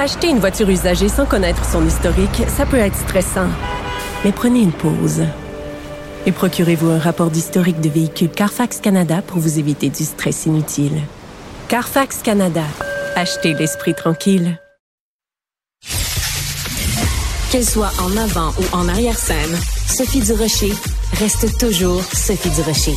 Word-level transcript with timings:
Acheter 0.00 0.28
une 0.30 0.38
voiture 0.38 0.70
usagée 0.70 1.10
sans 1.10 1.26
connaître 1.26 1.62
son 1.62 1.86
historique, 1.86 2.44
ça 2.48 2.64
peut 2.64 2.78
être 2.78 2.96
stressant. 2.96 3.48
Mais 4.24 4.32
prenez 4.32 4.60
une 4.60 4.72
pause. 4.72 5.24
Et 6.24 6.32
procurez-vous 6.32 6.88
un 6.88 6.98
rapport 6.98 7.30
d'historique 7.30 7.82
de 7.82 7.90
véhicule 7.90 8.30
Carfax 8.30 8.80
Canada 8.80 9.20
pour 9.20 9.40
vous 9.40 9.58
éviter 9.58 9.90
du 9.90 10.04
stress 10.04 10.46
inutile. 10.46 11.02
Carfax 11.68 12.22
Canada. 12.22 12.64
Achetez 13.14 13.52
l'esprit 13.52 13.94
tranquille. 13.94 14.58
Qu'elle 17.50 17.66
soit 17.66 17.92
en 18.00 18.16
avant 18.16 18.54
ou 18.58 18.74
en 18.74 18.88
arrière-scène, 18.88 19.54
Sophie 19.86 20.20
Durocher 20.20 20.72
reste 21.18 21.58
toujours 21.58 22.02
Sophie 22.04 22.48
Durocher. 22.48 22.96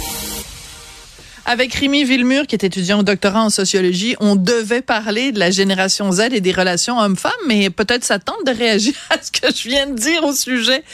Avec 1.45 1.73
Rémi 1.73 2.05
Villemur, 2.05 2.47
qui 2.47 2.55
est 2.55 2.63
étudiant 2.63 2.99
au 2.99 3.03
doctorat 3.03 3.43
en 3.43 3.49
sociologie, 3.49 4.15
on 4.21 4.37
devait 4.37 4.81
parler 4.81 5.33
de 5.33 5.39
la 5.39 5.51
génération 5.51 6.09
Z 6.09 6.29
et 6.31 6.39
des 6.39 6.53
relations 6.53 6.97
hommes-femmes, 6.97 7.31
mais 7.47 7.69
peut-être 7.69 8.05
ça 8.05 8.17
tente 8.17 8.45
de 8.45 8.51
réagir 8.51 8.93
à 9.09 9.15
ce 9.21 9.29
que 9.29 9.53
je 9.53 9.67
viens 9.67 9.87
de 9.87 9.95
dire 9.95 10.23
au 10.23 10.33
sujet. 10.33 10.85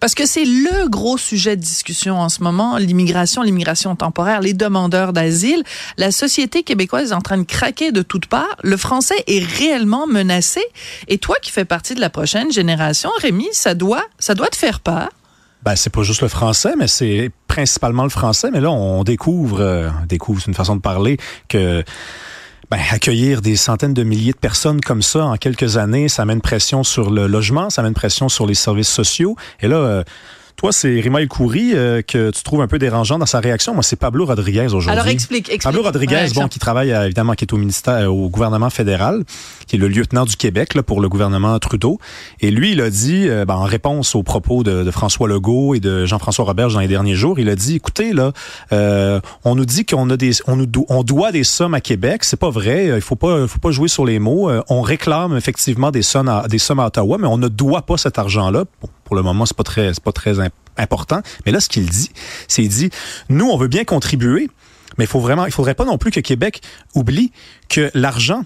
Parce 0.00 0.14
que 0.14 0.26
c'est 0.26 0.44
le 0.44 0.90
gros 0.90 1.16
sujet 1.16 1.56
de 1.56 1.62
discussion 1.62 2.20
en 2.20 2.28
ce 2.28 2.42
moment, 2.42 2.76
l'immigration, 2.76 3.40
l'immigration 3.40 3.96
temporaire, 3.96 4.42
les 4.42 4.52
demandeurs 4.52 5.14
d'asile. 5.14 5.62
La 5.96 6.10
société 6.10 6.64
québécoise 6.64 7.12
est 7.12 7.14
en 7.14 7.22
train 7.22 7.38
de 7.38 7.44
craquer 7.44 7.90
de 7.90 8.02
toutes 8.02 8.26
parts. 8.26 8.56
Le 8.62 8.76
français 8.76 9.24
est 9.26 9.42
réellement 9.42 10.06
menacé. 10.06 10.60
Et 11.08 11.16
toi 11.16 11.36
qui 11.40 11.50
fais 11.50 11.64
partie 11.64 11.94
de 11.94 12.00
la 12.00 12.10
prochaine 12.10 12.52
génération, 12.52 13.10
Rémi, 13.22 13.48
ça 13.52 13.74
doit, 13.74 14.04
ça 14.18 14.34
doit 14.34 14.48
te 14.48 14.56
faire 14.56 14.80
peur. 14.80 15.08
Ben, 15.64 15.76
c'est 15.76 15.90
pas 15.90 16.02
juste 16.02 16.20
le 16.20 16.28
français, 16.28 16.74
mais 16.76 16.88
c'est 16.88 17.30
principalement 17.48 18.02
le 18.02 18.10
français. 18.10 18.50
Mais 18.52 18.60
là, 18.60 18.70
on 18.70 19.02
découvre, 19.02 19.60
euh, 19.60 19.88
découvre, 20.06 20.40
c'est 20.40 20.48
une 20.48 20.54
façon 20.54 20.76
de 20.76 20.82
parler, 20.82 21.16
que 21.48 21.82
ben, 22.70 22.78
accueillir 22.90 23.40
des 23.40 23.56
centaines 23.56 23.94
de 23.94 24.02
milliers 24.02 24.32
de 24.32 24.38
personnes 24.38 24.82
comme 24.82 25.00
ça 25.00 25.24
en 25.24 25.36
quelques 25.36 25.78
années, 25.78 26.08
ça 26.08 26.26
met 26.26 26.34
une 26.34 26.42
pression 26.42 26.84
sur 26.84 27.10
le 27.10 27.26
logement, 27.26 27.70
ça 27.70 27.80
met 27.80 27.88
une 27.88 27.94
pression 27.94 28.28
sur 28.28 28.46
les 28.46 28.54
services 28.54 28.88
sociaux. 28.88 29.36
Et 29.60 29.68
là, 29.68 29.76
euh, 29.76 30.04
toi, 30.56 30.72
c'est 30.72 31.00
Rima 31.00 31.20
El 31.20 31.28
Khoury 31.28 31.72
euh, 31.74 32.00
que 32.02 32.30
tu 32.30 32.42
trouves 32.42 32.60
un 32.62 32.66
peu 32.68 32.78
dérangeant 32.78 33.18
dans 33.18 33.26
sa 33.26 33.40
réaction. 33.40 33.74
Moi, 33.74 33.82
c'est 33.82 33.96
Pablo 33.96 34.24
Rodriguez 34.24 34.66
aujourd'hui. 34.66 34.90
Alors, 34.90 35.08
explique, 35.08 35.48
explique. 35.48 35.62
Pablo 35.62 35.82
Rodriguez, 35.82 36.26
bon, 36.34 36.48
qui 36.48 36.58
travaille 36.58 36.92
euh, 36.92 37.04
évidemment, 37.06 37.34
qui 37.34 37.44
est 37.44 37.52
au 37.52 37.56
ministère, 37.56 37.94
euh, 37.94 38.06
au 38.06 38.28
gouvernement 38.28 38.70
fédéral, 38.70 39.24
qui 39.66 39.76
est 39.76 39.78
le 39.78 39.88
lieutenant 39.88 40.24
du 40.24 40.36
Québec 40.36 40.74
là, 40.74 40.82
pour 40.82 41.00
le 41.00 41.08
gouvernement 41.08 41.58
Trudeau. 41.58 41.98
Et 42.40 42.50
lui, 42.50 42.72
il 42.72 42.80
a 42.80 42.88
dit, 42.90 43.28
euh, 43.28 43.44
ben, 43.44 43.54
en 43.56 43.64
réponse 43.64 44.14
aux 44.14 44.22
propos 44.22 44.62
de, 44.62 44.84
de 44.84 44.90
François 44.90 45.28
Legault 45.28 45.74
et 45.74 45.80
de 45.80 46.06
Jean-François 46.06 46.44
Roberge 46.44 46.74
dans 46.74 46.80
les 46.80 46.88
derniers 46.88 47.16
jours, 47.16 47.38
il 47.38 47.48
a 47.48 47.56
dit, 47.56 47.76
écoutez, 47.76 48.12
là, 48.12 48.32
euh, 48.72 49.20
on 49.44 49.54
nous 49.56 49.66
dit 49.66 49.84
qu'on 49.84 50.08
a 50.10 50.16
des, 50.16 50.32
on 50.46 50.56
nous, 50.56 50.66
do- 50.66 50.86
on 50.88 51.02
doit 51.02 51.32
des 51.32 51.44
sommes 51.44 51.74
à 51.74 51.80
Québec. 51.80 52.24
C'est 52.24 52.38
pas 52.38 52.50
vrai. 52.50 52.86
Il 52.94 53.00
faut 53.00 53.16
pas, 53.16 53.46
faut 53.48 53.58
pas 53.58 53.70
jouer 53.72 53.88
sur 53.88 54.04
les 54.04 54.18
mots. 54.18 54.50
On 54.68 54.82
réclame 54.82 55.36
effectivement 55.36 55.90
des 55.90 56.02
sommes 56.02 56.28
à, 56.28 56.46
des 56.48 56.58
sommes 56.58 56.80
à 56.80 56.86
Ottawa, 56.86 57.18
mais 57.20 57.26
on 57.26 57.38
ne 57.38 57.48
doit 57.48 57.82
pas 57.82 57.96
cet 57.96 58.18
argent-là. 58.18 58.64
Bon, 58.80 58.88
pour 59.04 59.16
le 59.16 59.22
moment, 59.22 59.46
c'est 59.46 59.56
pas 59.56 59.62
très, 59.64 59.94
c'est 59.94 60.02
pas 60.02 60.12
très 60.12 60.40
imp- 60.40 60.52
important. 60.76 61.20
Mais 61.46 61.52
là, 61.52 61.60
ce 61.60 61.68
qu'il 61.68 61.88
dit, 61.88 62.10
c'est 62.48 62.62
il 62.62 62.68
dit, 62.68 62.90
nous, 63.28 63.48
on 63.48 63.56
veut 63.56 63.68
bien 63.68 63.84
contribuer, 63.84 64.48
mais 64.98 65.04
il 65.04 65.08
faut 65.08 65.20
vraiment, 65.20 65.46
il 65.46 65.52
faudrait 65.52 65.74
pas 65.74 65.84
non 65.84 65.98
plus 65.98 66.10
que 66.10 66.20
Québec 66.20 66.60
oublie 66.94 67.32
que 67.68 67.90
l'argent 67.94 68.44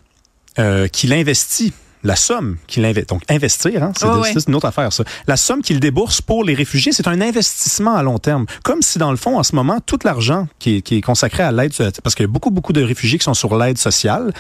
euh, 0.59 0.89
qu'il 0.89 1.13
investit, 1.13 1.73
la 2.05 2.17
somme 2.17 2.57
qu'il 2.67 2.85
investit, 2.85 3.07
donc 3.07 3.23
investir, 3.29 3.83
hein, 3.83 3.93
c'est 3.99 4.07
ouais. 4.07 4.31
c'est 4.33 4.49
une 4.49 4.55
autre 4.55 4.67
affaire, 4.67 4.93
ça. 4.93 5.05
La 5.27 5.37
somme 5.37 5.63
qu'il 5.63 5.81
débourse 5.81 6.21
pour 6.21 6.45
les 6.45 6.55
réfugiés, 6.55 6.93
c'est 6.93 7.09
un 7.09 7.21
investissement 7.21 7.95
à 7.97 8.03
long 8.03 8.19
terme. 8.19 8.47
Comme 8.63 8.83
si, 8.83 8.99
dans 8.99 9.11
le 9.11 9.17
fond, 9.17 9.39
en 9.39 9.43
ce 9.43 9.55
moment, 9.55 9.79
tout 9.85 9.99
l'argent 10.05 10.47
qui 10.59 10.77
est, 10.77 10.83
qui 10.83 10.97
est 10.97 11.01
consacré 11.01 11.43
à 11.43 11.51
l'aide, 11.53 11.73
parce 12.03 12.15
qu'il 12.15 12.23
y 12.25 12.29
a 12.29 12.33
beaucoup, 12.33 12.51
beaucoup 12.51 12.73
de 12.73 12.83
réfugiés 12.83 13.19
qui 13.19 13.25
sont 13.25 13.35
sur 13.35 13.57
l'aide 13.57 13.79
sociale, 13.79 14.33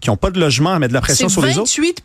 qui 0.00 0.10
n'ont 0.10 0.16
pas 0.18 0.30
de 0.30 0.38
logement 0.38 0.72
à 0.72 0.78
mettre 0.78 0.90
de 0.90 0.94
la 0.94 1.00
pression 1.00 1.28
sur 1.28 1.42
les 1.42 1.58
autres. 1.58 1.70
28 1.70 2.02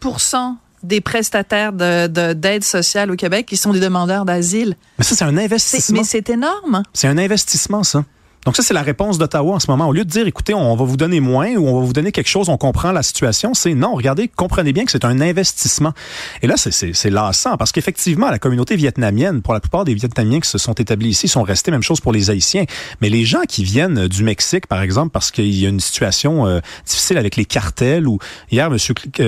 des 0.83 1.01
prestataires 1.01 1.73
de- 1.73 2.07
de- 2.07 2.33
d'aide 2.33 2.63
sociale 2.63 3.11
au 3.11 3.15
Québec 3.15 3.45
qui 3.45 3.57
sont 3.57 3.71
des 3.71 3.79
demandeurs 3.79 4.25
d'asile. 4.25 4.75
Mais 4.97 5.03
ça, 5.05 5.15
c'est 5.15 5.23
un 5.25 5.37
investissement. 5.37 5.99
Mais 5.99 6.03
c'est 6.03 6.29
énorme. 6.29 6.83
C'est 6.93 7.07
un 7.07 7.17
investissement, 7.17 7.83
ça. 7.83 8.03
Donc 8.45 8.55
ça, 8.55 8.63
c'est 8.63 8.73
la 8.73 8.81
réponse 8.81 9.17
d'Ottawa 9.19 9.53
en 9.55 9.59
ce 9.59 9.69
moment. 9.69 9.87
Au 9.87 9.93
lieu 9.93 10.03
de 10.03 10.09
dire, 10.09 10.25
écoutez, 10.25 10.53
on 10.55 10.75
va 10.75 10.83
vous 10.83 10.97
donner 10.97 11.19
moins 11.19 11.53
ou 11.55 11.67
on 11.67 11.79
va 11.79 11.85
vous 11.85 11.93
donner 11.93 12.11
quelque 12.11 12.27
chose, 12.29 12.49
on 12.49 12.57
comprend 12.57 12.91
la 12.91 13.03
situation, 13.03 13.53
c'est 13.53 13.75
non, 13.75 13.93
regardez, 13.93 14.27
comprenez 14.27 14.73
bien 14.73 14.83
que 14.85 14.91
c'est 14.91 15.05
un 15.05 15.21
investissement. 15.21 15.93
Et 16.41 16.47
là, 16.47 16.55
c'est- 16.57 17.09
lassant 17.11 17.57
parce 17.57 17.71
qu'effectivement, 17.71 18.29
la 18.31 18.39
communauté 18.39 18.75
vietnamienne, 18.75 19.41
pour 19.43 19.53
la 19.53 19.59
plupart 19.59 19.85
des 19.85 19.93
Vietnamiens 19.93 20.39
qui 20.39 20.49
se 20.49 20.57
sont 20.57 20.73
établis 20.73 21.09
ici, 21.09 21.27
sont 21.27 21.43
restés, 21.43 21.69
même 21.71 21.83
chose 21.83 21.99
pour 21.99 22.11
les 22.13 22.29
Haïtiens. 22.31 22.65
Mais 23.01 23.09
les 23.09 23.25
gens 23.25 23.41
qui 23.47 23.63
viennent 23.63 24.07
du 24.07 24.23
Mexique, 24.23 24.65
par 24.67 24.81
exemple, 24.81 25.11
parce 25.11 25.29
qu'il 25.29 25.53
y 25.53 25.65
a 25.65 25.69
une 25.69 25.79
situation 25.79 26.47
euh, 26.47 26.59
difficile 26.87 27.17
avec 27.17 27.35
les 27.35 27.45
cartels, 27.45 28.07
ou 28.07 28.17
hier, 28.51 28.67
M. 28.67 28.77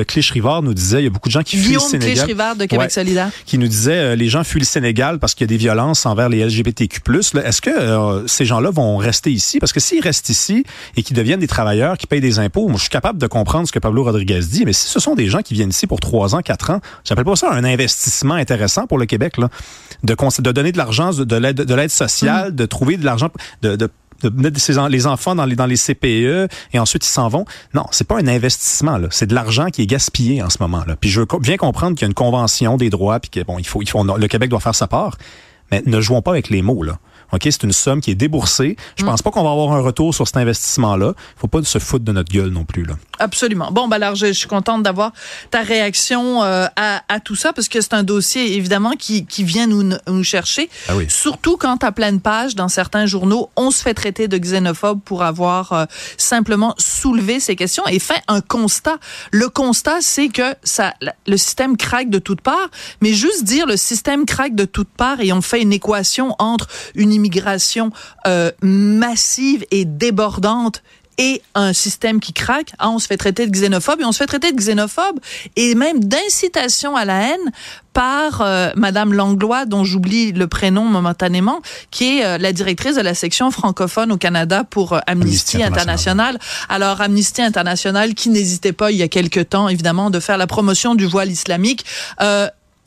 Clich-Rivard 0.06 0.64
nous 0.64 0.74
disait, 0.74 1.02
il 1.02 1.04
y 1.04 1.08
a 1.08 1.10
beaucoup 1.12 1.30
de 1.30 1.34
gens 1.34 1.44
qui 1.44 1.58
fuient 1.58 1.74
le 1.76 1.80
Sénégal 1.80 2.14
Clich-Rivard 2.16 2.56
de 2.56 2.66
Québec 2.66 2.86
Ouais. 2.86 2.90
solidaire. 2.90 3.30
qui 3.46 3.58
nous 3.60 3.68
disait 3.68 3.92
euh, 3.94 4.16
les 4.16 4.28
gens 4.30 4.44
fuient 4.44 4.60
le 4.62 4.66
Sénégal 4.66 5.20
parce 5.20 5.36
qu'il 5.36 5.46
y 5.46 5.50
a 5.50 5.54
des 5.54 5.58
violences 5.58 6.06
envers 6.08 6.30
les 6.30 6.40
LGBTQ+. 6.44 7.00
Est-ce 7.44 7.62
que 7.62 7.70
euh, 7.70 8.26
ces 8.28 8.46
gens-là 8.46 8.72
vont 8.72 8.98
rester 9.04 9.32
ici? 9.32 9.60
Parce 9.60 9.74
que 9.74 9.80
s'ils 9.80 10.02
restent 10.02 10.30
ici 10.30 10.66
et 10.96 11.04
qu'ils 11.04 11.16
deviennent 11.16 11.40
des 11.40 11.48
travailleurs 11.48 11.98
qui 11.98 12.08
payent 12.08 12.22
des 12.22 12.40
impôts, 12.40 12.68
moi, 12.68 12.78
je 12.78 12.84
suis 12.84 12.90
capable 12.90 13.20
de 13.20 13.28
comprendre 13.28 13.68
ce 13.68 13.72
que 13.72 13.80
Pablo 13.80 14.04
Rodriguez 14.04 14.40
dit, 14.40 14.66
mais 14.66 14.74
si 14.74 14.88
ce 14.88 15.00
sont 15.00 15.16
des 15.16 15.28
gens 15.28 15.42
qui 15.42 15.54
viennent 15.54 15.70
ici 15.70 15.88
pour 15.88 16.00
trois 16.00 16.36
ans, 16.36 16.42
quatre 16.42 16.72
ans, 16.72 16.80
j'appelle 17.04 17.26
pas 17.26 17.36
ça 17.36 17.52
un 17.52 17.64
investissement 17.64 18.36
intéressant 18.36 18.88
pour 18.88 18.98
le 18.98 19.06
Québec, 19.06 19.38
là, 19.38 19.50
de, 20.04 20.52
donner 20.52 20.72
de 20.72 20.78
l'argent, 20.78 21.12
de 21.12 21.36
l'aide 21.36 21.62
de 21.62 21.76
l'aide 21.76 21.92
sociale, 21.92 22.56
de 22.56 22.66
trouver 22.66 22.98
de 22.98 23.06
l'argent, 23.06 23.30
de, 23.62 23.76
de 23.76 23.90
de 24.24 24.42
mettre 24.42 24.88
les 24.88 25.08
enfants 25.08 25.36
dans 25.36 25.46
les, 25.46 25.56
dans 25.56 25.66
les 25.66 25.76
CPE 25.76 26.48
et 26.74 26.80
ensuite 26.80 27.06
ils 27.06 27.12
s'en 27.12 27.28
vont. 27.28 27.46
Non, 27.74 27.86
c'est 27.92 28.08
pas 28.08 28.18
un 28.20 28.28
investissement 28.28 28.98
là, 28.98 29.08
c'est 29.12 29.28
de 29.28 29.36
l'argent 29.36 29.68
qui 29.68 29.82
est 29.82 29.86
gaspillé 29.86 30.42
en 30.42 30.50
ce 30.50 30.58
moment 30.60 30.84
là. 30.88 30.96
Puis 30.96 31.10
je 31.10 31.22
bien 31.40 31.58
comprendre 31.58 31.96
qu'il 31.96 32.04
y 32.04 32.06
a 32.06 32.08
une 32.08 32.14
convention 32.14 32.78
des 32.78 32.90
droits 32.90 33.20
puis 33.20 33.30
que 33.30 33.44
bon, 33.44 33.60
il 33.60 33.66
faut 33.66 33.82
il 33.82 33.90
faut 33.90 34.04
le 34.04 34.28
Québec 34.28 34.50
doit 34.50 34.60
faire 34.60 34.76
sa 34.76 34.88
part, 34.88 35.18
mais 35.72 35.84
ne 35.86 36.00
jouons 36.02 36.22
pas 36.22 36.32
avec 36.32 36.50
les 36.50 36.62
mots 36.62 36.84
là. 36.84 37.00
OK, 37.34 37.42
c'est 37.44 37.64
une 37.64 37.74
somme 37.74 38.00
qui 38.00 38.12
est 38.12 38.16
déboursée. 38.16 38.78
Je 38.96 39.04
pense 39.04 39.22
pas 39.22 39.32
qu'on 39.32 39.44
va 39.44 39.52
avoir 39.52 39.74
un 39.74 39.82
retour 39.82 40.14
sur 40.14 40.28
cet 40.28 40.38
investissement 40.38 40.96
là. 40.96 41.14
Faut 41.36 41.48
pas 41.48 41.64
se 41.64 41.80
foutre 41.80 42.06
de 42.06 42.12
notre 42.12 42.32
gueule 42.32 42.50
non 42.50 42.64
plus 42.64 42.84
là. 42.86 42.94
Absolument. 43.20 43.72
Bon, 43.72 43.88
ben 43.88 44.02
alors, 44.02 44.16
je, 44.16 44.28
je 44.28 44.34
suis 44.34 44.48
contente 44.48 44.84
d'avoir 44.84 45.14
ta 45.52 45.62
réaction 45.62 46.44
euh, 46.44 46.68
à, 46.76 47.04
à 47.08 47.20
tout 47.20 47.36
ça, 47.36 47.54
parce 47.54 47.68
que 47.68 47.82
c'est 47.82 47.94
un 47.94 48.04
dossier, 48.04 48.56
évidemment, 48.56 48.94
qui, 48.94 49.26
qui 49.26 49.44
vient 49.44 49.68
nous, 49.68 49.84
nous 50.08 50.24
chercher. 50.24 50.70
Ah 50.90 50.96
oui. 50.96 51.06
Surtout 51.10 51.58
quand 51.58 51.84
à 51.84 51.92
pleine 51.92 52.20
page, 52.20 52.56
dans 52.56 52.68
certains 52.68 53.06
journaux, 53.06 53.50
on 53.56 53.72
se 53.72 53.82
fait 53.82 53.94
traiter 53.94 54.28
de 54.28 54.38
xénophobe 54.38 55.02
pour 55.02 55.24
avoir 55.24 55.74
euh, 55.74 55.86
simplement 56.18 56.76
soulevé 56.78 57.40
ces 57.40 57.56
questions 57.56 57.84
et 57.88 58.00
fait 58.00 58.22
un 58.28 58.42
constat. 58.42 58.98
Le 59.32 59.50
constat, 59.50 60.02
c'est 60.02 60.30
que 60.30 60.56
ça, 60.64 60.94
le 61.28 61.38
système 61.38 61.78
craque 61.78 62.10
de 62.10 62.20
toutes 62.20 62.42
parts, 62.42 62.70
mais 63.02 63.14
juste 63.14 63.44
dire 63.44 63.66
le 63.66 63.78
système 63.78 64.26
craque 64.26 64.56
de 64.56 64.66
toutes 64.66 64.90
parts 64.90 65.20
et 65.22 65.32
on 65.34 65.42
fait 65.42 65.62
une 65.62 65.74
équation 65.74 66.36
entre 66.40 66.68
une 66.96 67.12
immigration 67.24 67.92
euh, 68.28 68.52
massive 68.62 69.66
et 69.72 69.86
débordante 69.86 70.84
et 71.18 71.42
un 71.56 71.74
système 71.74 72.20
qui 72.20 72.34
craque, 72.34 72.74
ah, 72.80 72.90
on 72.90 73.00
se 73.00 73.08
fait 73.08 73.18
traiter 73.18 73.46
de 73.46 73.52
xénophobe 73.52 74.02
et 74.02 74.06
on 74.06 74.12
se 74.12 74.18
fait 74.18 74.26
traiter 74.26 74.52
de 74.52 74.58
xénophobe 74.58 75.20
et 75.56 75.76
même 75.76 76.04
d'incitation 76.04 76.96
à 76.96 77.06
la 77.06 77.30
haine 77.30 77.52
par 77.94 78.42
euh, 78.42 78.72
Madame 78.76 79.14
Langlois, 79.14 79.66
dont 79.66 79.84
j'oublie 79.84 80.32
le 80.32 80.48
prénom 80.48 80.86
momentanément, 80.86 81.62
qui 81.92 82.18
est 82.18 82.26
euh, 82.26 82.38
la 82.40 82.52
directrice 82.52 82.96
de 82.96 83.02
la 83.02 83.14
section 83.14 83.52
francophone 83.52 84.12
au 84.12 84.18
Canada 84.18 84.64
pour 84.64 84.94
euh, 84.94 85.00
Amnesty, 85.06 85.58
Amnesty 85.58 85.64
International. 85.64 86.40
Alors 86.70 87.02
Amnesty 87.02 87.44
International, 87.44 88.16
qui 88.16 88.30
n'hésitait 88.30 88.74
pas 88.74 88.92
il 88.92 88.98
y 88.98 89.04
a 89.04 89.08
quelque 89.08 89.42
temps, 89.42 89.70
évidemment, 89.70 90.10
de 90.10 90.20
faire 90.20 90.40
la 90.40 90.48
promotion 90.48 90.96
du 90.96 91.06
voile 91.06 91.30
islamique. 91.30 91.86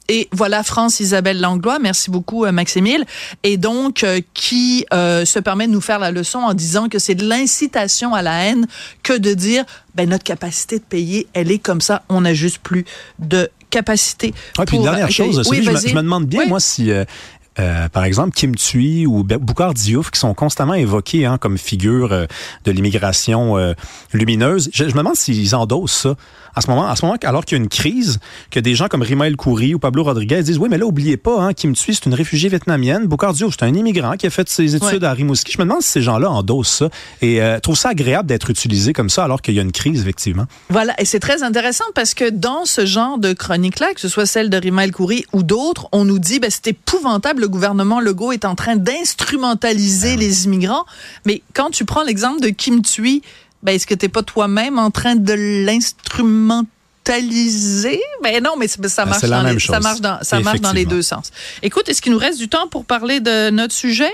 Et 0.08 0.28
voilà 0.32 0.62
France 0.62 1.00
Isabelle 1.00 1.40
Langlois, 1.40 1.78
merci 1.78 2.10
beaucoup 2.10 2.44
euh, 2.44 2.52
Maximile, 2.52 3.04
et 3.42 3.56
donc 3.56 4.04
euh, 4.04 4.20
qui 4.34 4.86
euh, 4.92 5.24
se 5.24 5.38
permet 5.38 5.66
de 5.66 5.72
nous 5.72 5.80
faire 5.80 5.98
la 5.98 6.10
leçon 6.12 6.38
en 6.38 6.54
disant 6.54 6.88
que 6.88 6.98
c'est 6.98 7.14
de 7.16 7.26
l'incitation 7.26 8.14
à 8.14 8.22
la 8.22 8.44
haine 8.44 8.66
que 9.02 9.12
de 9.12 9.34
dire 9.34 9.64
ben 9.94 10.08
notre 10.08 10.24
capacité 10.24 10.78
de 10.78 10.84
payer, 10.84 11.26
elle 11.32 11.50
est 11.50 11.58
comme 11.58 11.80
ça, 11.80 12.02
on 12.08 12.20
n'a 12.20 12.34
juste 12.34 12.58
plus 12.58 12.84
de 13.18 13.50
capacité. 13.70 14.32
Ouais, 14.58 14.64
puis 14.64 14.76
une 14.76 14.84
dernière 14.84 15.10
chose, 15.10 15.38
Oui, 15.50 15.56
Sophie, 15.56 15.62
je, 15.64 15.70
me, 15.72 15.88
je 15.88 15.94
me 15.94 16.02
demande 16.02 16.26
bien 16.26 16.40
Oui. 16.42 16.48
moi 16.48 16.60
si 16.60 16.90
euh, 16.92 17.04
euh, 17.58 17.88
par 17.88 18.04
exemple 18.04 18.32
Kim 18.34 18.54
Thuy 18.54 19.06
ou 19.06 19.24
Boukhar 19.24 19.74
Diouf, 19.74 20.10
qui 20.10 20.20
sont 20.20 20.34
constamment 20.34 20.74
évoqués 20.74 21.26
hein, 21.26 21.38
comme 21.38 21.58
figure 21.58 22.12
euh, 22.12 22.26
de 22.64 22.70
l'immigration 22.70 23.56
euh, 23.56 23.74
lumineuse. 24.12 24.70
Je, 24.72 24.84
je, 24.84 24.94
me 24.94 24.98
demande 24.98 25.16
s'ils 25.16 25.54
endossent 25.54 25.92
ça 25.92 26.16
à 26.56 26.62
ce 26.62 26.70
moment, 26.70 26.88
à 26.88 26.96
ce 26.96 27.04
moment, 27.04 27.18
alors 27.22 27.44
qu'il 27.44 27.58
y 27.58 27.60
a 27.60 27.62
une 27.62 27.68
crise, 27.68 28.18
que 28.50 28.58
des 28.58 28.74
gens 28.74 28.88
comme 28.88 29.02
Rima 29.02 29.26
El 29.26 29.36
Khoury 29.36 29.74
ou 29.74 29.78
Pablo 29.78 30.02
Rodriguez 30.02 30.42
disent 30.42 30.58
oui, 30.58 30.68
mais 30.70 30.78
là, 30.78 30.86
oubliez 30.86 31.18
pas, 31.18 31.38
hein, 31.38 31.52
Kim 31.52 31.74
Thuy, 31.74 31.94
c'est 31.94 32.06
une 32.06 32.14
réfugiée 32.14 32.48
vietnamienne. 32.48 33.06
Boukhar 33.06 33.34
Diouf, 33.34 33.54
c'est 33.58 33.66
un 33.66 33.74
immigrant 33.74 34.16
qui 34.16 34.26
a 34.26 34.30
fait 34.30 34.48
ses 34.48 34.74
études 34.74 35.04
à 35.04 35.12
Rimouski. 35.12 35.52
Je 35.52 35.58
me 35.58 35.64
demande 35.64 35.82
si 35.82 35.90
ces 35.90 36.02
gens-là 36.02 36.30
endossent 36.30 36.68
ça 36.68 36.88
et 37.20 37.42
euh, 37.42 37.60
trouvent 37.60 37.76
ça 37.76 37.90
agréable 37.90 38.26
d'être 38.28 38.48
utilisé 38.48 38.94
comme 38.94 39.10
ça 39.10 39.24
alors 39.24 39.42
qu'il 39.42 39.54
y 39.54 39.58
a 39.58 39.62
une 39.62 39.72
crise, 39.72 40.00
effectivement. 40.00 40.46
Voilà, 40.70 40.98
et 40.98 41.04
c'est 41.04 41.20
très 41.20 41.42
intéressant 41.42 41.84
parce 41.94 42.14
que 42.14 42.30
dans 42.30 42.64
ce 42.64 42.86
genre 42.86 43.18
de 43.18 43.34
chronique-là, 43.34 43.92
que 43.94 44.00
ce 44.00 44.08
soit 44.08 44.24
celle 44.24 44.48
de 44.48 44.56
Rima 44.56 44.84
El 44.84 44.92
Khoury 44.92 45.26
ou 45.34 45.42
d'autres, 45.42 45.88
on 45.92 46.06
nous 46.06 46.18
dit 46.18 46.40
ben, 46.40 46.50
c'est 46.50 46.68
épouvantable, 46.68 47.45
le 47.46 47.50
gouvernement 47.50 48.00
Legault 48.00 48.32
est 48.32 48.44
en 48.44 48.56
train 48.56 48.74
d'instrumentaliser 48.74 50.14
ah 50.14 50.16
les 50.16 50.46
immigrants. 50.46 50.84
Mais 51.26 51.42
quand 51.54 51.70
tu 51.70 51.84
prends 51.84 52.02
l'exemple 52.02 52.40
de 52.40 52.48
Kim 52.48 52.82
Thuy, 52.82 53.22
ben, 53.62 53.70
est-ce 53.72 53.86
que 53.86 53.94
tu 53.94 54.04
n'es 54.04 54.08
pas 54.08 54.24
toi-même 54.24 54.80
en 54.80 54.90
train 54.90 55.14
de 55.14 55.32
l'instrumentaliser? 55.64 58.00
Ben 58.22 58.42
non, 58.42 58.56
mais 58.58 58.66
ça 58.66 58.78
Ben, 59.04 59.10
marche, 59.10 59.22
dans 59.22 59.42
les, 59.44 59.60
ça 59.60 59.78
marche 59.80 60.00
dans, 60.00 60.18
ça 60.22 60.40
marche 60.40 60.60
dans 60.60 60.72
les 60.72 60.84
deux 60.84 61.02
sens. 61.02 61.30
Écoute, 61.62 61.88
est-ce 61.88 62.02
qu'il 62.02 62.10
nous 62.12 62.18
reste 62.18 62.38
du 62.38 62.48
temps 62.48 62.66
pour 62.68 62.84
parler 62.84 63.20
de 63.20 63.50
notre 63.50 63.74
sujet? 63.74 64.10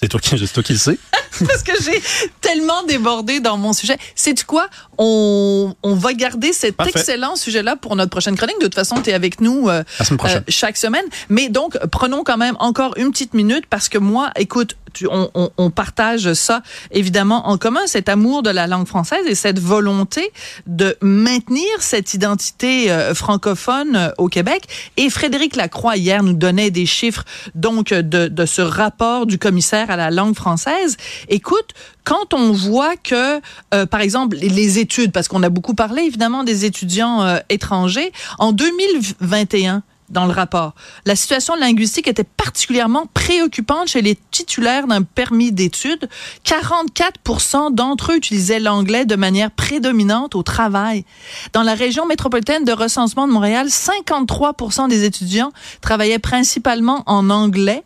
C'est 0.00 0.08
toi, 0.08 0.20
qui- 0.20 0.38
c'est 0.38 0.52
toi 0.52 0.62
qui 0.62 0.74
le 0.74 0.78
sais. 0.78 0.98
Parce 1.46 1.62
que 1.62 1.72
j'ai 1.82 2.00
tellement 2.40 2.82
débordé 2.84 3.40
dans 3.40 3.56
mon 3.56 3.72
sujet. 3.72 3.96
C'est 4.14 4.42
quoi? 4.44 4.68
On, 4.98 5.74
on 5.82 5.94
va 5.94 6.12
garder 6.12 6.52
cet 6.52 6.76
Parfait. 6.76 6.92
excellent 6.98 7.36
sujet-là 7.36 7.76
pour 7.76 7.94
notre 7.96 8.10
prochaine 8.10 8.36
chronique. 8.36 8.58
De 8.60 8.64
toute 8.66 8.74
façon, 8.74 9.00
tu 9.02 9.10
es 9.10 9.12
avec 9.14 9.40
nous 9.40 9.68
euh, 9.68 9.82
euh, 10.10 10.40
chaque 10.48 10.76
semaine. 10.76 11.04
Mais 11.28 11.48
donc, 11.48 11.78
prenons 11.92 12.24
quand 12.24 12.36
même 12.36 12.56
encore 12.58 12.94
une 12.96 13.10
petite 13.12 13.34
minute 13.34 13.64
parce 13.70 13.88
que 13.88 13.98
moi, 13.98 14.30
écoute, 14.36 14.76
tu- 14.94 15.06
on, 15.10 15.30
on- 15.34 15.50
on 15.58 15.70
partage 15.70 16.32
ça 16.32 16.62
évidemment 16.90 17.48
en 17.48 17.58
commun, 17.58 17.80
cet 17.86 18.08
amour 18.08 18.42
de 18.42 18.50
la 18.50 18.66
langue 18.66 18.86
française 18.88 19.24
et 19.26 19.34
cette 19.34 19.58
volonté 19.58 20.32
de 20.66 20.96
maintenir 21.02 21.64
cette 21.80 22.14
identité 22.14 22.90
euh, 22.90 23.14
francophone 23.14 23.94
euh, 23.96 24.10
au 24.18 24.28
Québec. 24.28 24.62
Et 24.96 25.10
Frédéric 25.10 25.56
Lacroix, 25.56 25.96
hier, 25.96 26.22
nous 26.22 26.32
donnait 26.32 26.70
des 26.70 26.86
chiffres 26.86 27.24
donc 27.54 27.90
de, 27.90 28.28
de 28.28 28.46
ce 28.46 28.62
rapport 28.62 29.26
du 29.26 29.38
commissaire 29.38 29.90
à 29.90 29.96
la 29.96 30.10
langue 30.10 30.34
française. 30.34 30.96
Écoute, 31.28 31.74
quand 32.04 32.34
on 32.34 32.52
voit 32.52 32.96
que, 32.96 33.40
euh, 33.74 33.86
par 33.86 34.00
exemple, 34.00 34.36
les, 34.36 34.78
études, 34.78 35.12
parce 35.12 35.28
qu'on 35.28 35.42
a 35.42 35.48
beaucoup 35.48 35.74
parlé 35.74 36.02
évidemment 36.02 36.44
des 36.44 36.64
étudiants 36.64 37.22
euh, 37.22 37.38
étrangers, 37.48 38.12
en 38.38 38.52
2021, 38.52 39.82
dans 40.10 40.26
le 40.26 40.32
rapport. 40.32 40.74
La 41.04 41.16
situation 41.16 41.54
linguistique 41.54 42.08
était 42.08 42.24
particulièrement 42.24 43.06
préoccupante 43.12 43.88
chez 43.88 44.02
les 44.02 44.18
titulaires 44.30 44.86
d'un 44.86 45.02
permis 45.02 45.52
d'études. 45.52 46.08
44% 46.44 47.74
d'entre 47.74 48.12
eux 48.12 48.16
utilisaient 48.16 48.60
l'anglais 48.60 49.04
de 49.04 49.16
manière 49.16 49.50
prédominante 49.50 50.34
au 50.34 50.42
travail. 50.42 51.04
Dans 51.52 51.62
la 51.62 51.74
région 51.74 52.06
métropolitaine 52.06 52.64
de 52.64 52.72
recensement 52.72 53.26
de 53.26 53.32
Montréal, 53.32 53.68
53% 53.68 54.88
des 54.88 55.04
étudiants 55.04 55.52
travaillaient 55.80 56.18
principalement 56.18 57.02
en 57.06 57.30
anglais. 57.30 57.84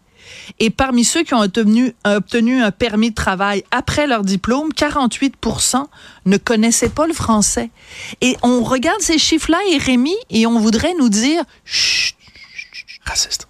Et 0.59 0.71
parmi 0.71 1.05
ceux 1.05 1.23
qui 1.23 1.35
ont 1.35 1.41
obtenu, 1.41 1.95
obtenu 2.05 2.63
un 2.63 2.71
permis 2.71 3.11
de 3.11 3.15
travail 3.15 3.65
après 3.71 4.07
leur 4.07 4.23
diplôme, 4.25 4.71
48% 4.73 5.85
ne 6.27 6.37
connaissaient 6.37 6.89
pas 6.89 7.07
le 7.07 7.13
français. 7.15 7.71
Et 8.21 8.37
on 8.43 8.63
regarde 8.63 9.01
ces 9.01 9.19
chiffres-là, 9.19 9.59
et 9.71 9.79
Rémi, 9.79 10.15
et 10.31 10.47
on 10.47 10.59
voudrait 10.59 10.95
nous 10.99 11.09
dire, 11.09 11.43
Chut, 11.65 12.15
Raciste. 13.05 13.49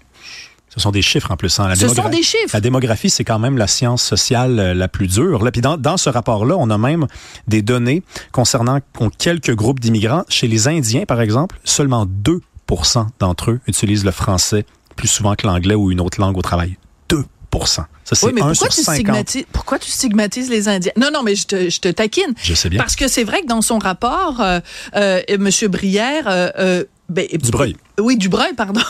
Ce 0.74 0.80
sont 0.80 0.90
des 0.90 1.02
chiffres 1.02 1.30
en 1.30 1.36
plus. 1.36 1.60
hein. 1.60 1.68
La 1.68 1.74
ce 1.76 1.86
sont 1.88 2.08
des 2.08 2.22
chiffres. 2.22 2.48
La 2.54 2.60
démographie, 2.62 3.10
c'est 3.10 3.24
quand 3.24 3.38
même 3.38 3.58
la 3.58 3.66
science 3.66 4.02
sociale 4.02 4.58
euh, 4.58 4.72
la 4.74 4.88
plus 4.88 5.06
dure. 5.06 5.44
Là, 5.44 5.50
puis 5.52 5.60
dans, 5.60 5.76
dans 5.76 5.98
ce 5.98 6.08
rapport-là, 6.08 6.56
on 6.58 6.70
a 6.70 6.78
même 6.78 7.06
des 7.46 7.60
données 7.60 8.02
concernant 8.32 8.78
con- 8.96 9.10
quelques 9.18 9.54
groupes 9.54 9.80
d'immigrants. 9.80 10.24
Chez 10.30 10.48
les 10.48 10.68
Indiens, 10.68 11.04
par 11.04 11.20
exemple, 11.20 11.58
seulement 11.64 12.06
2% 12.06 13.06
d'entre 13.18 13.50
eux 13.50 13.60
utilisent 13.66 14.06
le 14.06 14.12
français 14.12 14.64
plus 14.96 15.08
souvent 15.08 15.34
que 15.34 15.46
l'anglais 15.46 15.74
ou 15.74 15.90
une 15.90 16.00
autre 16.00 16.20
langue 16.20 16.36
au 16.36 16.42
travail. 16.42 16.76
2% 17.10 17.24
Ça, 17.66 17.86
c'est 18.12 18.26
Oui, 18.26 18.32
mais 18.34 18.42
1 18.42 18.48
pourquoi 18.48 18.54
sur 18.54 18.68
tu, 18.68 18.82
50. 18.82 18.94
stigmatises, 18.94 19.44
pourquoi 19.52 19.78
tu 19.78 19.90
stigmatises 19.90 20.48
les 20.50 20.68
Indiens? 20.68 20.92
Non, 20.96 21.08
non, 21.12 21.22
mais 21.22 21.34
je 21.34 21.46
te, 21.46 21.70
je 21.70 21.80
te 21.80 21.88
taquine. 21.88 22.34
Je 22.42 22.54
sais 22.54 22.68
bien. 22.68 22.78
Parce 22.80 22.96
que 22.96 23.08
c'est 23.08 23.24
vrai 23.24 23.42
que 23.42 23.46
dans 23.46 23.62
son 23.62 23.78
rapport, 23.78 24.40
euh, 24.40 24.60
euh, 24.96 25.20
M. 25.28 25.48
Brière... 25.68 26.28
euh, 26.28 26.48
euh, 26.58 26.84
ben, 27.08 27.26
Dubreuil. 27.32 27.76
Oui, 28.00 28.16
Dubreuil, 28.16 28.54
pardon. 28.54 28.80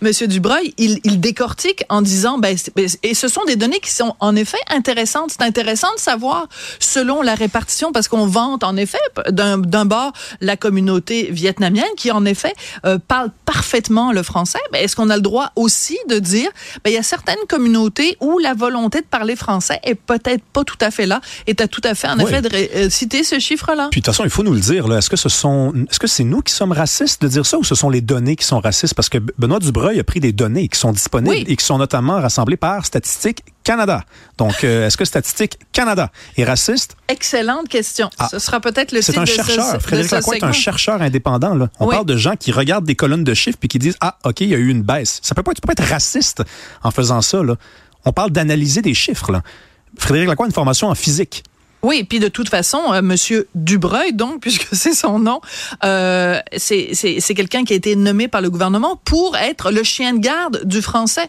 Monsieur 0.00 0.26
Dubreuil, 0.26 0.74
il, 0.78 1.00
il 1.04 1.20
décortique 1.20 1.84
en 1.88 2.02
disant, 2.02 2.38
ben, 2.38 2.56
ben, 2.76 2.88
et 3.02 3.14
ce 3.14 3.28
sont 3.28 3.44
des 3.44 3.56
données 3.56 3.80
qui 3.80 3.90
sont 3.92 4.14
en 4.20 4.36
effet 4.36 4.58
intéressantes. 4.70 5.30
C'est 5.32 5.42
intéressant 5.44 5.88
de 5.96 6.00
savoir 6.00 6.48
selon 6.80 7.22
la 7.22 7.34
répartition, 7.34 7.92
parce 7.92 8.08
qu'on 8.08 8.26
vante 8.26 8.64
en 8.64 8.76
effet 8.76 8.98
d'un 9.30 9.58
bord 9.84 10.12
la 10.40 10.56
communauté 10.56 11.28
vietnamienne 11.30 11.84
qui 11.96 12.10
en 12.10 12.24
effet 12.24 12.52
euh, 12.84 12.98
parle 12.98 13.30
parfaitement 13.44 14.12
le 14.12 14.22
français. 14.22 14.58
Ben, 14.72 14.82
Est-ce 14.82 14.96
qu'on 14.96 15.10
a 15.10 15.16
le 15.16 15.22
droit 15.22 15.52
aussi 15.56 15.98
de 16.08 16.18
dire, 16.18 16.48
ben, 16.84 16.90
il 16.90 16.94
y 16.94 16.98
a 16.98 17.02
certaines 17.02 17.36
communautés 17.48 18.16
où 18.20 18.38
la 18.38 18.54
volonté 18.54 19.00
de 19.00 19.06
parler 19.06 19.36
français 19.36 19.80
est 19.82 19.94
peut-être 19.94 20.42
pas 20.52 20.64
tout 20.64 20.76
à 20.80 20.90
fait 20.90 21.06
là, 21.06 21.20
et 21.46 21.54
tu 21.54 21.62
as 21.62 21.68
tout 21.68 21.80
à 21.84 21.94
fait 21.94 22.08
en 22.08 22.18
Oui. 22.18 22.24
effet 22.24 22.42
de 22.42 22.48
euh, 22.54 22.90
citer 22.90 23.24
ce 23.24 23.38
chiffre-là? 23.38 23.88
Puis 23.90 24.00
de 24.00 24.04
toute 24.04 24.14
façon, 24.14 24.24
il 24.24 24.30
faut 24.30 24.42
nous 24.42 24.52
le 24.54 24.60
dire. 24.60 24.90
Est-ce 24.92 25.10
que 25.10 25.16
ce 25.16 25.28
sont, 25.28 25.72
est-ce 25.90 25.98
que 25.98 26.06
c'est 26.06 26.24
nous 26.24 26.40
qui 26.42 26.52
sommes 26.52 26.72
racistes 26.72 27.22
de 27.22 27.28
dire 27.28 27.46
ça 27.46 27.58
ou 27.58 27.64
ce 27.64 27.74
sont 27.74 27.90
les 27.90 28.00
données 28.00 28.36
qui 28.36 28.44
sont 28.44 28.60
racistes? 28.60 28.94
Parce 28.94 29.08
que 29.08 29.18
Benoît 29.38 29.57
Dubreuil 29.58 29.98
a 30.00 30.04
pris 30.04 30.20
des 30.20 30.32
données 30.32 30.68
qui 30.68 30.78
sont 30.78 30.92
disponibles 30.92 31.34
Oui. 31.36 31.44
et 31.48 31.56
qui 31.56 31.64
sont 31.64 31.78
notamment 31.78 32.20
rassemblées 32.20 32.56
par 32.56 32.84
Statistique 32.86 33.42
Canada. 33.64 34.02
Donc, 34.38 34.64
euh, 34.64 34.86
est-ce 34.86 34.96
que 34.96 35.04
Statistique 35.04 35.58
Canada 35.72 36.10
est 36.36 36.44
raciste? 36.44 36.96
Excellente 37.08 37.68
question. 37.68 38.08
Ah. 38.18 38.28
ce 38.30 38.38
sera 38.38 38.60
peut-être 38.60 38.92
le 38.92 39.02
C'est 39.02 39.12
titre 39.12 39.20
un 39.20 39.24
de 39.24 39.28
chercheur. 39.28 39.82
Frédéric 39.82 40.10
Lacroix 40.12 40.36
est 40.36 40.44
un 40.44 40.52
chercheur 40.52 41.02
indépendant. 41.02 41.54
Là. 41.54 41.68
On 41.80 41.86
Oui. 41.86 41.94
parle 41.94 42.06
de 42.06 42.16
gens 42.16 42.36
qui 42.36 42.50
regardent 42.52 42.86
des 42.86 42.94
colonnes 42.96 43.24
de 43.24 43.34
chiffres 43.34 43.58
puis 43.58 43.68
qui 43.68 43.78
disent 43.78 43.96
ah 44.00 44.16
ok 44.24 44.40
il 44.40 44.48
y 44.48 44.54
a 44.54 44.58
eu 44.58 44.68
une 44.68 44.82
baisse. 44.82 45.20
Ça 45.22 45.34
peut 45.34 45.42
pas, 45.42 45.52
tu 45.54 45.60
peux 45.60 45.72
pas 45.74 45.80
être 45.82 45.88
raciste 45.90 46.42
en 46.82 46.90
faisant 46.90 47.20
ça. 47.20 47.42
Là. 47.42 47.56
On 48.04 48.12
parle 48.12 48.30
d'analyser 48.30 48.80
des 48.82 48.94
chiffres. 48.94 49.32
Là. 49.32 49.42
Frédéric 49.98 50.28
Lacroix 50.28 50.46
a 50.46 50.48
une 50.48 50.54
formation 50.54 50.88
en 50.88 50.94
physique. 50.94 51.44
Oui, 51.82 52.04
puis 52.04 52.18
de 52.18 52.28
toute 52.28 52.48
façon, 52.48 52.92
euh, 52.92 53.02
Monsieur 53.02 53.48
Dubreuil, 53.54 54.12
donc, 54.12 54.40
puisque 54.42 54.68
c'est 54.72 54.94
son 54.94 55.18
nom, 55.18 55.40
euh, 55.84 56.40
c'est 56.56 57.34
quelqu'un 57.36 57.64
qui 57.64 57.72
a 57.72 57.76
été 57.76 57.96
nommé 57.96 58.28
par 58.28 58.40
le 58.40 58.50
gouvernement 58.50 59.00
pour 59.04 59.36
être 59.36 59.70
le 59.70 59.82
chien 59.82 60.14
de 60.14 60.18
garde 60.18 60.64
du 60.64 60.82
français. 60.82 61.28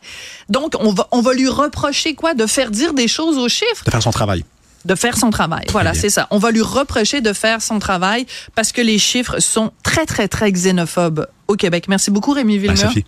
Donc, 0.49 0.73
on 0.79 0.91
va, 0.93 1.07
on 1.11 1.21
va 1.21 1.33
lui 1.33 1.47
reprocher 1.47 2.15
quoi? 2.15 2.33
De 2.33 2.45
faire 2.45 2.71
dire 2.71 2.93
des 2.93 3.07
choses 3.07 3.37
aux 3.37 3.49
chiffres, 3.49 3.83
de 3.85 3.91
faire 3.91 4.01
son 4.01 4.11
travail. 4.11 4.43
de 4.85 4.95
faire 4.95 5.17
son 5.17 5.29
travail. 5.29 5.65
Voilà, 5.71 5.93
c'est 5.93 6.09
ça. 6.09 6.27
On 6.31 6.37
va 6.37 6.51
lui 6.51 6.61
reprocher 6.61 7.21
de 7.21 7.33
faire 7.33 7.61
son 7.61 7.79
travail 7.79 8.25
parce 8.55 8.71
que 8.71 8.81
les 8.81 8.97
chiffres 8.97 9.39
sont 9.39 9.71
très, 9.83 10.05
très, 10.05 10.27
très 10.27 10.51
xénophobes 10.51 11.27
au 11.47 11.55
Québec. 11.55 11.87
Merci 11.89 12.11
beaucoup, 12.11 12.31
Rémi 12.33 12.57
Ben, 12.57 12.73
Villemur. 12.73 12.91
Sophie. 12.91 13.05